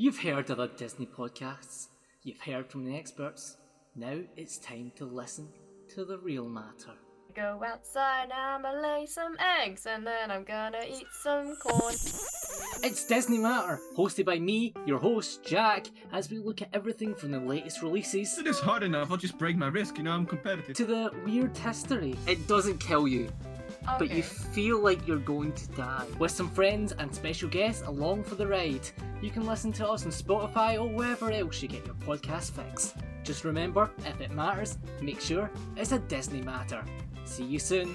[0.00, 1.88] You've heard other Disney podcasts,
[2.22, 3.58] you've heard from the experts.
[3.94, 5.50] Now it's time to listen
[5.94, 6.94] to the real matter.
[7.36, 11.92] Go outside, I'ma lay some eggs, and then I'm gonna eat some corn.
[12.82, 17.30] It's Disney Matter, hosted by me, your host, Jack, as we look at everything from
[17.30, 20.76] the latest releases it's hard enough, I'll just break my wrist, you know, I'm competitive.
[20.76, 22.14] to the weird history.
[22.26, 23.30] It doesn't kill you,
[23.98, 26.06] but you feel like you're going to die.
[26.18, 28.88] With some friends and special guests along for the ride,
[29.20, 32.94] you can listen to us on Spotify or wherever else you get your podcast fix.
[33.22, 36.84] Just remember, if it matters, make sure it's a Disney matter.
[37.24, 37.94] See you soon.